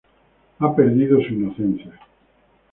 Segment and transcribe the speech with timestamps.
[0.57, 1.91] Ha perdido su inocencia.